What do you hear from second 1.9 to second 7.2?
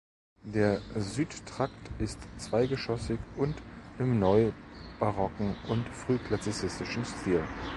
ist zweigeschossig und im neubarocken und frühklassizistischen